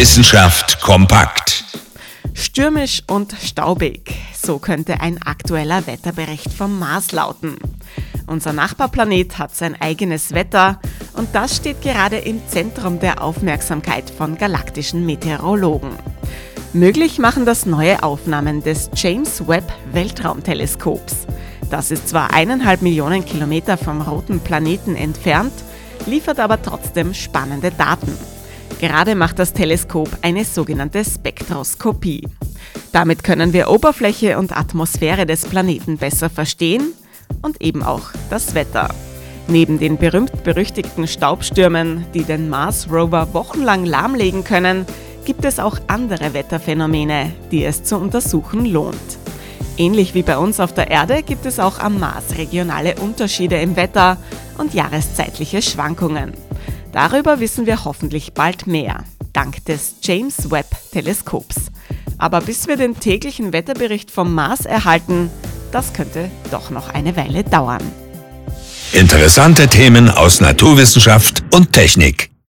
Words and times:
Wissenschaft 0.00 0.80
kompakt. 0.80 1.62
Stürmisch 2.32 3.02
und 3.06 3.34
staubig. 3.38 4.14
So 4.34 4.58
könnte 4.58 5.02
ein 5.02 5.20
aktueller 5.20 5.86
Wetterbericht 5.86 6.54
vom 6.54 6.78
Mars 6.78 7.12
lauten. 7.12 7.58
Unser 8.26 8.54
Nachbarplanet 8.54 9.36
hat 9.36 9.54
sein 9.54 9.78
eigenes 9.78 10.32
Wetter 10.32 10.80
und 11.12 11.34
das 11.34 11.56
steht 11.56 11.82
gerade 11.82 12.16
im 12.16 12.40
Zentrum 12.48 12.98
der 12.98 13.22
Aufmerksamkeit 13.22 14.08
von 14.08 14.38
galaktischen 14.38 15.04
Meteorologen. 15.04 15.90
Möglich 16.72 17.18
machen 17.18 17.44
das 17.44 17.66
neue 17.66 18.02
Aufnahmen 18.02 18.62
des 18.62 18.88
James 18.96 19.46
Webb 19.46 19.70
Weltraumteleskops. 19.92 21.26
Das 21.68 21.90
ist 21.90 22.08
zwar 22.08 22.32
eineinhalb 22.32 22.80
Millionen 22.80 23.26
Kilometer 23.26 23.76
vom 23.76 24.00
roten 24.00 24.40
Planeten 24.40 24.96
entfernt, 24.96 25.52
liefert 26.06 26.40
aber 26.40 26.62
trotzdem 26.62 27.12
spannende 27.12 27.70
Daten. 27.70 28.16
Gerade 28.80 29.14
macht 29.14 29.38
das 29.38 29.52
Teleskop 29.52 30.08
eine 30.22 30.42
sogenannte 30.42 31.04
Spektroskopie. 31.04 32.26
Damit 32.92 33.22
können 33.22 33.52
wir 33.52 33.68
Oberfläche 33.68 34.38
und 34.38 34.56
Atmosphäre 34.56 35.26
des 35.26 35.44
Planeten 35.44 35.98
besser 35.98 36.30
verstehen 36.30 36.94
und 37.42 37.60
eben 37.60 37.82
auch 37.82 38.10
das 38.30 38.54
Wetter. 38.54 38.88
Neben 39.48 39.78
den 39.78 39.98
berühmt-berüchtigten 39.98 41.06
Staubstürmen, 41.06 42.06
die 42.14 42.24
den 42.24 42.48
Mars 42.48 42.88
Rover 42.90 43.34
wochenlang 43.34 43.84
lahmlegen 43.84 44.44
können, 44.44 44.86
gibt 45.26 45.44
es 45.44 45.58
auch 45.58 45.78
andere 45.86 46.32
Wetterphänomene, 46.32 47.32
die 47.50 47.64
es 47.64 47.84
zu 47.84 47.98
untersuchen 47.98 48.64
lohnt. 48.64 48.96
Ähnlich 49.76 50.14
wie 50.14 50.22
bei 50.22 50.38
uns 50.38 50.58
auf 50.58 50.72
der 50.72 50.90
Erde 50.90 51.22
gibt 51.22 51.44
es 51.44 51.58
auch 51.58 51.80
am 51.80 51.98
Mars 51.98 52.38
regionale 52.38 52.94
Unterschiede 52.94 53.60
im 53.60 53.76
Wetter 53.76 54.16
und 54.56 54.72
jahreszeitliche 54.72 55.60
Schwankungen. 55.60 56.32
Darüber 56.92 57.40
wissen 57.40 57.66
wir 57.66 57.84
hoffentlich 57.84 58.32
bald 58.34 58.66
mehr, 58.66 59.04
dank 59.32 59.64
des 59.66 59.96
James 60.02 60.50
Webb 60.50 60.66
Teleskops. 60.92 61.70
Aber 62.18 62.40
bis 62.40 62.66
wir 62.66 62.76
den 62.76 62.98
täglichen 62.98 63.52
Wetterbericht 63.52 64.10
vom 64.10 64.34
Mars 64.34 64.66
erhalten, 64.66 65.30
das 65.72 65.92
könnte 65.92 66.30
doch 66.50 66.70
noch 66.70 66.88
eine 66.88 67.16
Weile 67.16 67.44
dauern. 67.44 67.82
Interessante 68.92 69.68
Themen 69.68 70.10
aus 70.10 70.40
Naturwissenschaft 70.40 71.44
und 71.54 71.72
Technik. 71.72 72.29